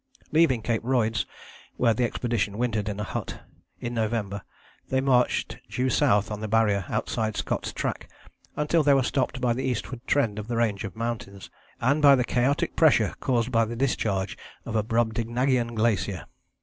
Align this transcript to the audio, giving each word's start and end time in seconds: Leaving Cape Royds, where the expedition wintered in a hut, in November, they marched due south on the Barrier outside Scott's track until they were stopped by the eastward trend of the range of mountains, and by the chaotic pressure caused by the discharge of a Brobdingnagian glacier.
Leaving 0.31 0.63
Cape 0.63 0.81
Royds, 0.83 1.27
where 1.77 1.93
the 1.93 2.03
expedition 2.05 2.57
wintered 2.57 2.89
in 2.89 2.99
a 2.99 3.03
hut, 3.03 3.41
in 3.79 3.93
November, 3.93 4.41
they 4.89 4.99
marched 4.99 5.59
due 5.69 5.91
south 5.91 6.31
on 6.31 6.39
the 6.39 6.47
Barrier 6.47 6.85
outside 6.89 7.37
Scott's 7.37 7.71
track 7.71 8.09
until 8.55 8.81
they 8.81 8.95
were 8.95 9.03
stopped 9.03 9.39
by 9.39 9.53
the 9.53 9.63
eastward 9.63 10.01
trend 10.07 10.39
of 10.39 10.47
the 10.47 10.57
range 10.57 10.83
of 10.83 10.95
mountains, 10.95 11.51
and 11.79 12.01
by 12.01 12.15
the 12.15 12.25
chaotic 12.25 12.75
pressure 12.75 13.13
caused 13.19 13.51
by 13.51 13.63
the 13.63 13.75
discharge 13.75 14.35
of 14.65 14.75
a 14.75 14.81
Brobdingnagian 14.81 15.75
glacier. 15.75 16.25